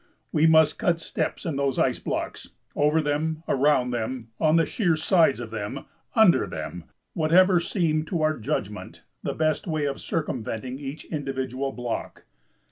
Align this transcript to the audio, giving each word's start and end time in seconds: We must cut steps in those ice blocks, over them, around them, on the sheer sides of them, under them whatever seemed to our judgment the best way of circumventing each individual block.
We 0.31 0.47
must 0.47 0.79
cut 0.79 0.99
steps 0.99 1.45
in 1.45 1.57
those 1.57 1.77
ice 1.77 1.99
blocks, 1.99 2.49
over 2.75 3.03
them, 3.03 3.43
around 3.47 3.91
them, 3.91 4.29
on 4.39 4.55
the 4.55 4.65
sheer 4.65 4.95
sides 4.95 5.39
of 5.39 5.51
them, 5.51 5.85
under 6.15 6.47
them 6.47 6.85
whatever 7.13 7.59
seemed 7.59 8.07
to 8.07 8.23
our 8.23 8.35
judgment 8.39 9.03
the 9.21 9.35
best 9.35 9.67
way 9.67 9.85
of 9.85 10.01
circumventing 10.01 10.79
each 10.79 11.05
individual 11.05 11.71
block. 11.71 12.25